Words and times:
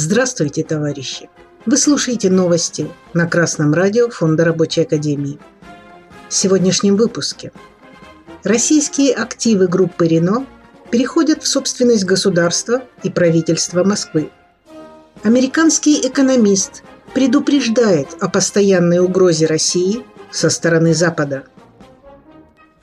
Здравствуйте, 0.00 0.62
товарищи! 0.62 1.28
Вы 1.66 1.76
слушаете 1.76 2.30
новости 2.30 2.88
на 3.14 3.26
Красном 3.26 3.74
радио 3.74 4.08
Фонда 4.10 4.44
Рабочей 4.44 4.82
Академии. 4.82 5.40
В 6.28 6.34
сегодняшнем 6.34 6.94
выпуске. 6.94 7.50
Российские 8.44 9.12
активы 9.12 9.66
группы 9.66 10.06
«Рено» 10.06 10.46
переходят 10.92 11.42
в 11.42 11.48
собственность 11.48 12.04
государства 12.04 12.84
и 13.02 13.10
правительства 13.10 13.82
Москвы. 13.82 14.30
Американский 15.24 16.00
экономист 16.06 16.84
предупреждает 17.12 18.06
о 18.20 18.28
постоянной 18.28 19.00
угрозе 19.00 19.46
России 19.46 20.06
со 20.30 20.48
стороны 20.48 20.94
Запада. 20.94 21.42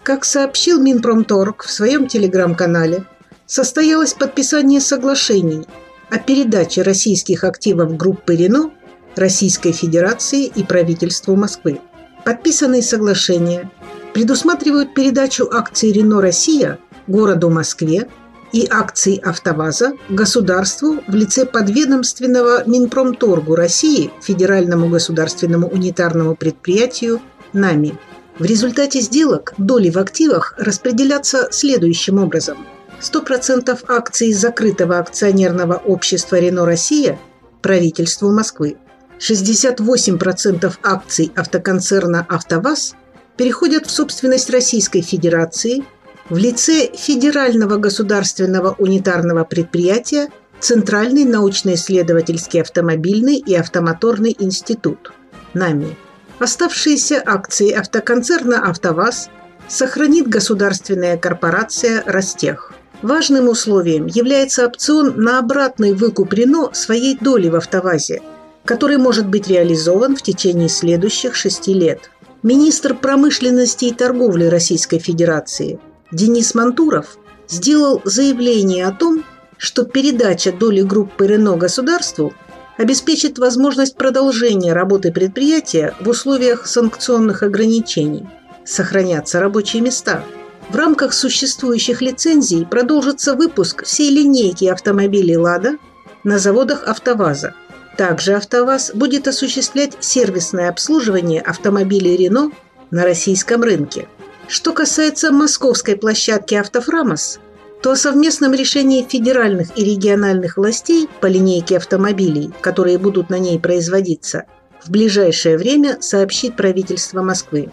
Как 0.04 0.26
сообщил 0.26 0.82
Минпромторг 0.82 1.64
в 1.64 1.72
своем 1.72 2.10
телеграм-канале, 2.10 3.06
состоялось 3.46 4.14
подписание 4.14 4.82
соглашений 4.82 5.66
о 6.10 6.20
передаче 6.20 6.82
российских 6.82 7.44
активов 7.44 7.98
группы 7.98 8.36
«Рено» 8.36 8.72
Российской 9.16 9.72
Федерации 9.72 10.46
и 10.46 10.64
правительству 10.64 11.36
Москвы. 11.36 11.80
Подписанные 12.24 12.82
соглашения 12.82 13.72
предусматривают 14.14 14.94
передачу 14.94 15.50
акций 15.52 15.92
«Рено 15.92 16.22
Россия» 16.22 16.80
городу 17.08 17.50
Москве 17.50 18.08
и 18.52 18.68
акций 18.70 19.22
«АвтоВАЗа» 19.24 19.94
государству 20.10 20.98
в 21.08 21.16
лице 21.16 21.46
подведомственного 21.46 22.68
Минпромторгу 22.68 23.56
России 23.56 24.12
Федеральному 24.22 24.90
государственному 24.90 25.68
унитарному 25.68 26.36
предприятию 26.36 27.22
«НАМИ». 27.54 27.96
В 28.40 28.46
результате 28.46 29.00
сделок 29.00 29.54
доли 29.58 29.90
в 29.90 29.98
активах 29.98 30.56
распределятся 30.58 31.48
следующим 31.52 32.20
образом. 32.20 32.58
100% 33.06 33.86
акций 33.88 34.34
закрытого 34.34 34.98
акционерного 34.98 35.76
общества 35.76 36.38
«Рено 36.38 36.66
Россия» 36.66 37.20
правительству 37.62 38.32
Москвы. 38.32 38.78
68% 39.20 40.74
акций 40.84 41.32
автоконцерна 41.36 42.26
«АвтоВАЗ» 42.28 42.96
переходят 43.38 43.86
в 43.86 43.92
собственность 43.92 44.50
Российской 44.50 45.02
Федерации 45.02 45.84
в 46.30 46.38
лице 46.38 46.90
Федерального 46.96 47.78
государственного 47.78 48.76
унитарного 48.78 49.44
предприятия 49.44 50.30
Центральный 50.60 51.26
научно-исследовательский 51.26 52.62
автомобильный 52.62 53.38
и 53.38 53.54
автомоторный 53.54 54.36
институт 54.40 55.12
НАМИ. 55.54 55.96
Оставшиеся 56.40 57.22
акции 57.26 57.72
автоконцерна 57.72 58.68
«АвтоВАЗ» 58.68 59.30
сохранит 59.68 60.28
государственная 60.28 61.18
корпорация 61.18 62.04
«Ростех». 62.06 62.75
Важным 63.02 63.50
условием 63.50 64.08
является 64.08 64.66
опцион 64.66 65.14
на 65.18 65.40
обратный 65.40 65.94
выкуп 65.94 66.34
Рено 66.34 66.70
своей 66.74 67.18
доли 67.18 67.50
в 67.50 67.56
«АвтоВАЗе», 67.56 68.22
который 68.64 68.98
может 68.98 69.28
быть 69.28 69.48
реализован 69.48 70.16
в 70.16 70.22
течение 70.22 70.70
следующих 70.70 71.36
шести 71.36 71.74
лет. 71.74 72.10
Министр 72.42 72.96
промышленности 72.96 73.86
и 73.86 73.94
торговли 73.94 74.46
Российской 74.46 75.00
Федерации 75.00 75.80
Денис 76.12 76.54
Мантуров 76.56 77.18
сделал 77.48 78.02
заявление 78.06 78.88
о 78.88 78.92
том, 78.92 79.24
что 79.58 79.84
передача 79.84 80.52
доли 80.52 80.82
группы 80.82 81.28
Рено 81.28 81.58
государству 81.58 82.34
обеспечит 82.78 83.40
возможность 83.40 83.96
продолжения 83.96 84.74
работы 84.74 85.12
предприятия 85.12 85.94
в 86.02 86.10
условиях 86.10 86.68
санкционных 86.68 87.44
ограничений. 87.44 88.28
Сохранятся 88.66 89.40
рабочие 89.40 89.82
места. 89.82 90.24
В 90.70 90.76
рамках 90.76 91.14
существующих 91.14 92.02
лицензий 92.02 92.66
продолжится 92.66 93.36
выпуск 93.36 93.84
всей 93.84 94.10
линейки 94.10 94.66
автомобилей 94.66 95.38
«Лада» 95.38 95.78
на 96.24 96.40
заводах 96.40 96.88
«АвтоВАЗа». 96.88 97.54
Также 97.98 98.34
«АвтоВАЗ» 98.34 98.92
будет 98.94 99.28
осуществлять 99.28 99.94
сервисное 100.00 100.70
обслуживание 100.70 101.42
автомобилей 101.42 102.18
«Рено» 102.18 102.52
на 102.90 103.04
российском 103.04 103.64
рынке. 103.64 104.08
Что 104.48 104.74
касается 104.74 105.32
московской 105.32 105.96
площадки 105.96 106.56
«Автофрамос», 106.56 107.40
то 107.82 107.92
о 107.92 107.96
совместном 107.96 108.54
решении 108.54 109.06
федеральных 109.08 109.78
и 109.78 109.86
региональных 109.86 110.58
властей 110.58 111.08
по 111.22 111.28
линейке 111.28 111.78
автомобилей, 111.78 112.52
которые 112.62 112.98
будут 112.98 113.30
на 113.30 113.38
ней 113.38 113.60
производиться, 113.60 114.46
в 114.84 114.90
ближайшее 114.90 115.58
время 115.58 116.02
сообщит 116.02 116.56
правительство 116.56 117.22
Москвы. 117.22 117.72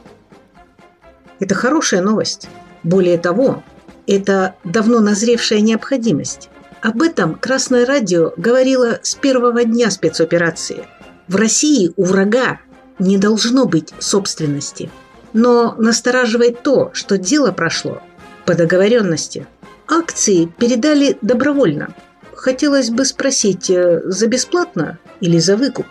Это 1.41 1.55
хорошая 1.55 2.03
новость. 2.03 2.49
Более 2.83 3.19
того, 3.19 3.63
это 4.07 4.57
давно 4.65 5.01
назревшая 5.01 5.61
необходимость. 5.61 6.51
Об 6.81 7.03
этом 7.03 7.37
Красное 7.37 7.87
радио 7.87 8.33
говорило 8.37 8.99
с 9.03 9.15
первого 9.15 9.65
дня 9.65 9.91
спецоперации. 9.91 10.87
В 11.29 11.37
России 11.37 11.93
у 11.97 12.05
врага 12.05 12.61
не 12.99 13.19
должно 13.19 13.67
быть 13.67 13.95
собственности. 14.01 14.91
Но 15.33 15.75
настораживает 15.79 16.63
то, 16.63 16.91
что 16.93 17.17
дело 17.17 17.53
прошло 17.53 18.03
по 18.45 18.55
договоренности– 18.55 19.47
Акции 19.93 20.47
передали 20.47 21.19
добровольно. 21.21 21.95
Хотелось 22.35 22.89
бы 22.89 23.05
спросить, 23.05 23.69
э, 23.69 24.01
за 24.05 24.27
бесплатно 24.27 24.99
или 25.21 25.39
за 25.39 25.57
выкуп? 25.57 25.87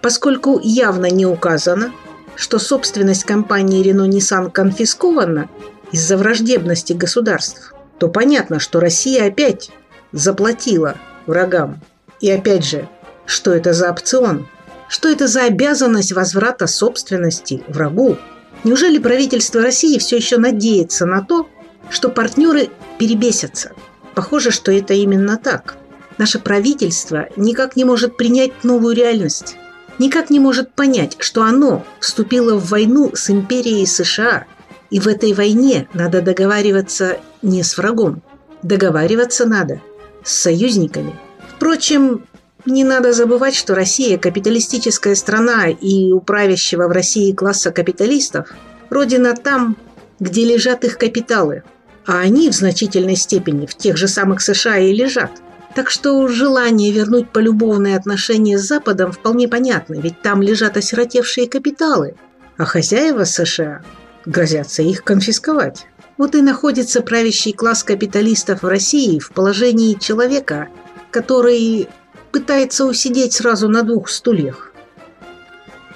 Поскольку 0.00 0.58
явно 0.62 1.10
не 1.10 1.26
указано, 1.26 1.92
что 2.34 2.58
собственность 2.58 3.24
компании 3.24 3.84
Renault 3.84 4.08
Nissan 4.08 4.50
конфискована 4.50 5.50
из-за 5.92 6.16
враждебности 6.16 6.92
государств, 6.92 7.74
то 7.98 8.08
понятно, 8.08 8.58
что 8.58 8.80
Россия 8.80 9.26
опять 9.26 9.70
заплатила 10.12 10.96
врагам. 11.26 11.80
И 12.20 12.30
опять 12.30 12.64
же, 12.64 12.88
что 13.26 13.52
это 13.52 13.72
за 13.72 13.90
опцион? 13.90 14.48
Что 14.88 15.08
это 15.08 15.26
за 15.26 15.44
обязанность 15.44 16.12
возврата 16.12 16.66
собственности 16.66 17.62
врагу? 17.68 18.18
Неужели 18.64 18.98
правительство 18.98 19.62
России 19.62 19.98
все 19.98 20.16
еще 20.16 20.38
надеется 20.38 21.06
на 21.06 21.22
то, 21.22 21.48
что 21.90 22.08
партнеры 22.08 22.70
перебесятся. 22.98 23.72
Похоже, 24.14 24.50
что 24.50 24.72
это 24.72 24.94
именно 24.94 25.36
так. 25.36 25.76
Наше 26.18 26.38
правительство 26.38 27.28
никак 27.36 27.76
не 27.76 27.84
может 27.84 28.16
принять 28.16 28.64
новую 28.64 28.94
реальность. 28.94 29.56
Никак 29.98 30.30
не 30.30 30.40
может 30.40 30.72
понять, 30.72 31.16
что 31.18 31.42
оно 31.42 31.84
вступило 32.00 32.56
в 32.56 32.68
войну 32.68 33.12
с 33.14 33.30
империей 33.30 33.86
США. 33.86 34.46
И 34.92 35.00
в 35.00 35.08
этой 35.08 35.32
войне 35.32 35.88
надо 35.92 36.22
договариваться 36.22 37.18
не 37.42 37.64
с 37.64 37.76
врагом. 37.76 38.22
Договариваться 38.62 39.44
надо 39.44 39.80
с 40.22 40.32
союзниками. 40.32 41.18
Впрочем, 41.56 42.24
не 42.64 42.84
надо 42.84 43.12
забывать, 43.12 43.56
что 43.56 43.74
Россия– 43.74 44.18
капиталистическая 44.18 45.16
страна, 45.16 45.66
и 45.68 46.12
у 46.12 46.20
правящего 46.20 46.86
в 46.86 46.92
России 46.92 47.32
класса 47.32 47.72
капиталистов 47.72 48.52
родина 48.90 49.34
там, 49.34 49.76
где 50.20 50.44
лежат 50.44 50.84
их 50.84 50.96
капиталы– 50.96 51.64
а 52.06 52.18
они 52.18 52.50
в 52.50 52.54
значительной 52.54 53.16
степени 53.16 53.66
в 53.66 53.74
тех 53.76 53.96
же 53.96 54.08
самых 54.08 54.40
США 54.40 54.78
и 54.78 54.92
лежат. 54.92 55.30
Так 55.74 55.88
что 55.88 56.26
желание 56.28 56.92
вернуть 56.92 57.30
полюбовные 57.30 57.96
отношения 57.96 58.58
с 58.58 58.66
Западом 58.66 59.12
вполне 59.12 59.48
понятно, 59.48 59.94
ведь 59.94 60.20
там 60.20 60.42
лежат 60.42 60.76
осиротевшие 60.76 61.48
капиталы, 61.48 62.14
а 62.58 62.64
хозяева 62.64 63.24
США 63.24 63.82
грозятся 64.26 64.82
их 64.82 65.04
конфисковать. 65.04 65.86
Вот 66.18 66.34
и 66.34 66.42
находится 66.42 67.02
правящий 67.02 67.52
класс 67.52 67.82
капиталистов 67.82 68.62
в 68.62 68.68
России 68.68 69.18
в 69.18 69.32
положении 69.32 69.94
человека, 69.94 70.68
который 71.10 71.88
пытается 72.30 72.84
усидеть 72.86 73.34
сразу 73.34 73.68
на 73.68 73.82
двух 73.82 74.08
стульях. 74.08 74.72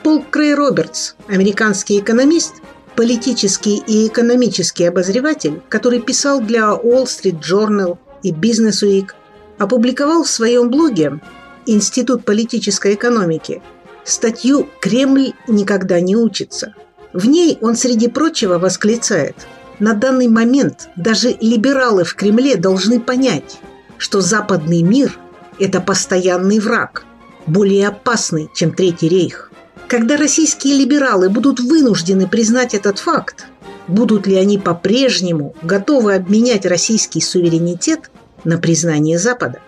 Пол 0.03 0.25
Крей 0.31 0.55
Робертс, 0.55 1.15
американский 1.29 1.99
экономист, 1.99 2.55
политический 2.95 3.83
и 3.87 4.07
экономический 4.07 4.85
обозреватель, 4.85 5.61
который 5.69 6.01
писал 6.01 6.41
для 6.41 6.71
Wall 6.71 7.05
Street 7.05 7.41
Journal 7.41 7.99
и 8.23 8.33
Business 8.33 8.83
Week, 8.83 9.11
опубликовал 9.59 10.25
в 10.25 10.29
своем 10.29 10.71
блоге 10.71 11.21
«Институт 11.67 12.25
политической 12.25 12.95
экономики» 12.95 13.63
статью 14.05 14.69
«Кремль 14.81 15.33
никогда 15.49 16.01
не 16.01 16.17
учится». 16.17 16.75
В 17.17 17.25
ней 17.25 17.57
он, 17.63 17.77
среди 17.77 18.09
прочего, 18.09 18.59
восклицает 18.59 19.37
«На 19.79 19.95
данный 19.95 20.29
момент 20.29 20.91
даже 20.97 21.35
либералы 21.41 22.05
в 22.05 22.15
Кремле 22.15 22.57
должны 22.57 23.01
понять, 23.01 23.59
что 23.97 24.21
западный 24.21 24.83
мир– 24.83 25.19
это 25.59 25.81
постоянный 25.81 26.61
враг, 26.61 27.07
более 27.47 27.89
опасный, 27.89 28.51
чем 28.55 28.75
Третий 28.75 29.09
рейх. 29.09 29.51
Когда 29.89 30.19
российские 30.19 30.75
либералы 30.75 31.31
будут 31.31 31.59
вынуждены 31.59 32.29
признать 32.29 32.75
этот 32.75 32.99
факт, 32.99 33.47
будут 33.89 34.27
ли 34.27 34.37
они 34.37 34.59
по-прежнему 34.59 35.55
готовы 35.63 36.17
обменять 36.17 36.67
российский 36.67 37.23
суверенитет 37.23 38.11
на 38.45 38.59
признание 38.59 39.19
Запада? 39.19 39.61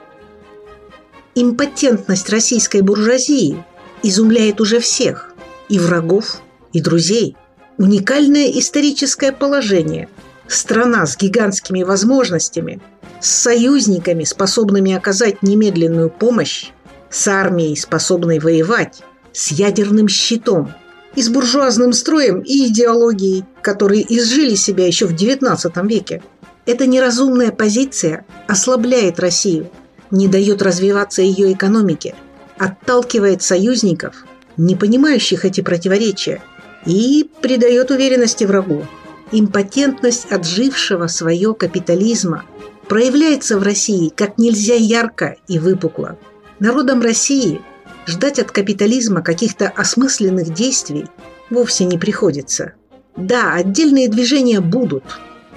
Импотентность 1.35 2.29
российской 2.29 2.83
буржуазии 2.83 3.65
изумляет 4.03 4.61
уже 4.61 4.81
всех, 4.81 5.33
и 5.71 5.79
врагов, 5.79 6.43
и 6.73 6.81
друзей. 6.81 7.37
Уникальное 7.79 8.51
историческое 8.51 9.33
положение. 9.33 10.09
Страна 10.47 11.07
с 11.07 11.17
гигантскими 11.17 11.83
возможностями, 11.83 12.81
с 13.21 13.31
союзниками, 13.31 14.25
способными 14.25 14.93
оказать 14.93 15.43
немедленную 15.43 16.11
помощь, 16.11 16.71
с 17.11 17.29
армией, 17.29 17.77
способной 17.77 18.39
воевать, 18.39 19.03
с 19.33 19.53
ядерным 19.53 20.09
щитом 20.09 20.73
и 21.15 21.23
с 21.23 21.29
буржуазным 21.29 21.93
строем 21.93 22.41
и 22.41 22.69
идеологией, 22.69 23.45
которые 23.63 24.05
изжили 24.17 24.55
себя 24.55 24.87
еще 24.87 25.07
в 25.07 25.15
XIX 25.15 25.87
веке. 25.87 26.23
Эта 26.67 26.87
неразумная 26.87 27.51
позиция 27.51 28.27
ослабляет 28.47 29.19
Россию, 29.21 29.71
не 30.11 30.29
дает 30.29 30.63
развиваться 30.63 31.23
ее 31.23 31.53
экономике, 31.53 32.15
отталкивает 32.59 33.43
союзников, 33.43 34.25
не 34.57 34.77
понимающих 34.77 35.45
эти 35.45 35.61
противоречия, 35.61 36.43
и 36.87 37.29
придает 37.41 37.91
уверенности 37.91 38.45
врагу. 38.45 38.87
Импотентность 39.31 40.31
отжившего 40.33 41.07
свое 41.07 41.55
капитализма 41.55 42.45
проявляется 42.89 43.59
в 43.59 43.63
России 43.63 44.09
как 44.09 44.39
нельзя 44.39 44.75
ярко 44.75 45.37
и 45.47 45.59
выпукло. 45.59 46.19
Народам 46.59 47.03
России 47.03 47.61
ждать 48.07 48.39
от 48.39 48.51
капитализма 48.51 49.23
каких-то 49.23 49.69
осмысленных 49.69 50.53
действий 50.53 51.07
вовсе 51.51 51.85
не 51.85 51.99
приходится. 51.99 52.73
Да, 53.17 53.53
отдельные 53.55 54.09
движения 54.09 54.61
будут, 54.61 55.05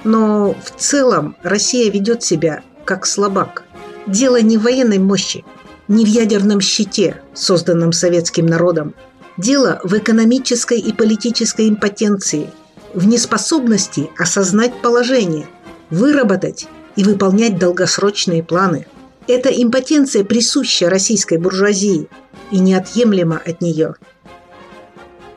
но 0.04 0.54
в 0.54 0.72
целом 0.78 1.36
Россия 1.44 1.92
ведет 1.92 2.24
себя 2.24 2.64
как 2.86 3.06
слабак. 3.06 3.64
Дело 4.08 4.42
не 4.42 4.58
в 4.58 4.64
военной 4.64 4.98
мощи, 4.98 5.46
не 5.88 6.04
в 6.04 6.08
ядерном 6.08 6.60
щите, 6.60 7.22
созданном 7.34 7.92
советским 7.92 8.46
народом. 8.46 8.96
Дело 9.42 9.82
в 9.84 9.98
экономической 9.98 10.78
и 10.78 10.94
политической 10.94 11.68
импотенции, 11.68 12.52
в 12.94 13.08
неспособности 13.08 14.12
осознать 14.16 14.84
положение, 14.84 15.48
выработать 15.90 16.68
и 16.96 17.04
выполнять 17.04 17.58
долгосрочные 17.58 18.44
планы. 18.44 18.86
Эта 19.28 19.50
импотенция 19.50 20.24
присуща 20.24 20.92
российской 20.92 21.40
буржуазии 21.40 22.08
и 22.52 22.60
неотъемлема 22.60 23.42
от 23.44 23.62
нее. 23.62 23.96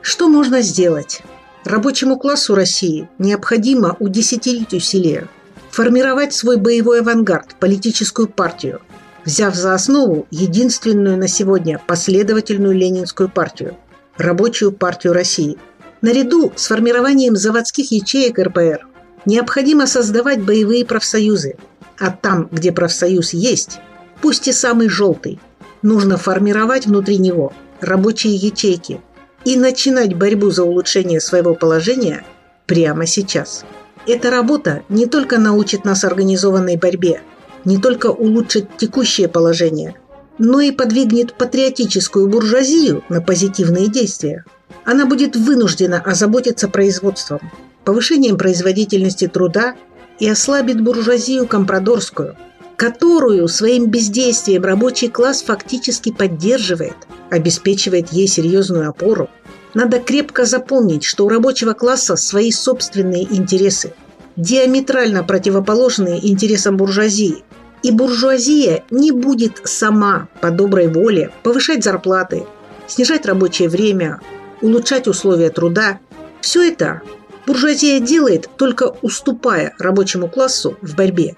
Что 0.01 0.27
можно 0.29 0.61
сделать? 0.61 1.23
Рабочему 1.63 2.19
классу 2.19 2.53
России 2.53 3.09
необходимо 3.17 3.97
удесятерить 3.99 4.75
усилия, 4.75 5.27
формировать 5.71 6.31
свой 6.31 6.57
боевой 6.57 6.99
авангард, 6.99 7.55
политическую 7.59 8.27
партию, 8.27 8.81
взяв 9.25 9.55
за 9.55 9.73
основу 9.73 10.27
единственную 10.29 11.17
на 11.17 11.27
сегодня 11.27 11.81
последовательную 11.87 12.75
ленинскую 12.75 13.29
партию– 13.29 13.75
Рабочую 14.17 14.71
партию 14.71 15.13
России. 15.13 15.57
Наряду 16.01 16.53
с 16.55 16.67
формированием 16.67 17.35
заводских 17.35 17.91
ячеек 17.91 18.39
РПР 18.39 18.87
необходимо 19.25 19.87
создавать 19.87 20.41
боевые 20.41 20.85
профсоюзы, 20.85 21.57
а 21.99 22.11
там, 22.11 22.47
где 22.51 22.71
профсоюз 22.71 23.33
есть, 23.33 23.79
пусть 24.21 24.47
и 24.47 24.53
самый 24.53 24.87
желтый, 24.87 25.39
нужно 25.81 26.17
формировать 26.17 26.85
внутри 26.85 27.17
него 27.17 27.51
рабочие 27.81 28.35
ячейки 28.35 29.01
и 29.43 29.57
начинать 29.57 30.15
борьбу 30.15 30.49
за 30.49 30.63
улучшение 30.63 31.19
своего 31.19 31.53
положения 31.53 32.23
прямо 32.67 33.05
сейчас. 33.05 33.65
Эта 34.07 34.31
работа 34.31 34.83
не 34.87 35.07
только 35.07 35.39
научит 35.39 35.83
нас 35.83 36.05
организованной 36.05 36.77
борьбе, 36.77 37.21
не 37.65 37.79
только 37.79 38.07
улучшит 38.07 38.77
текущее 38.77 39.27
положение, 39.27 39.95
но 40.37 40.59
и 40.59 40.71
подвигнет 40.71 41.33
патриотическую 41.33 42.27
буржуазию 42.27 43.03
на 43.09 43.21
позитивные 43.21 43.87
действия. 43.87 44.45
Она 44.83 45.05
будет 45.05 45.35
вынуждена 45.35 45.99
озаботиться 45.99 46.67
производством, 46.67 47.39
повышением 47.83 48.37
производительности 48.37 49.27
труда 49.27 49.75
и 50.19 50.29
ослабит 50.29 50.81
буржуазию 50.81 51.47
компрадорскую, 51.47 52.35
которую 52.75 53.47
своим 53.47 53.87
бездействием 53.87 54.63
рабочий 54.63 55.07
класс 55.07 55.41
фактически 55.41 56.11
поддерживает, 56.11 56.95
обеспечивает 57.29 58.11
ей 58.11 58.27
серьезную 58.27 58.89
опору– 58.89 59.29
надо 59.75 59.99
крепко 59.99 60.45
запомнить, 60.45 61.03
что 61.03 61.25
у 61.25 61.29
рабочего 61.29 61.73
класса 61.73 62.15
свои 62.15 62.49
собственные 62.49 63.23
интересы, 63.23 63.93
диаметрально 64.37 65.21
противоположные 65.21 66.25
интересам 66.25 66.77
буржуазии. 66.77 67.43
И 67.85 67.91
буржуазия 67.91 68.83
не 68.89 69.11
будет 69.11 69.61
сама 69.63 70.27
по 70.41 70.49
доброй 70.49 70.87
воле 70.87 71.31
повышать 71.43 71.83
зарплаты, 71.83 72.47
снижать 72.87 73.27
рабочее 73.27 73.69
время, 73.69 74.21
улучшать 74.59 75.07
условия 75.07 75.51
труда. 75.51 75.99
Все 76.41 76.67
это 76.67 77.03
буржуазия 77.45 77.99
делает, 77.99 78.49
только 78.57 78.95
уступая 79.03 79.75
рабочему 79.77 80.27
классу 80.27 80.79
в 80.81 80.95
борьбе. 80.95 81.35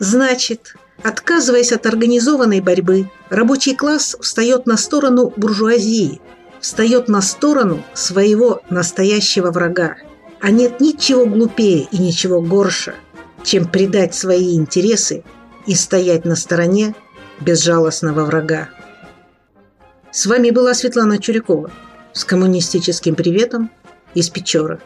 Значит, 0.00 0.74
отказываясь 1.04 1.70
от 1.70 1.86
организованной 1.86 2.60
борьбы, 2.60 3.08
рабочий 3.30 3.76
класс 3.76 4.16
встает 4.20 4.66
на 4.66 4.76
сторону 4.76 5.32
буржуазии– 5.36 6.20
встает 6.60 7.06
на 7.06 7.22
сторону 7.22 7.84
своего 7.94 8.60
настоящего 8.70 9.52
врага. 9.52 9.98
А 10.40 10.50
нет 10.50 10.80
ничего 10.80 11.24
глупее 11.24 11.86
и 11.92 11.98
ничего 11.98 12.40
горше, 12.40 12.94
чем 13.46 13.64
предать 13.64 14.12
свои 14.12 14.56
интересы 14.56 15.22
и 15.66 15.74
стоять 15.76 16.24
на 16.24 16.34
стороне 16.34 16.96
безжалостного 17.40 18.24
врага. 18.24 18.68
С 20.10 20.26
вами 20.26 20.50
была 20.50 20.74
Светлана 20.74 21.18
Чурякова 21.18 21.70
с 22.12 22.24
коммунистическим 22.24 23.14
приветом 23.14 23.70
из 24.14 24.30
Печоры. 24.30 24.80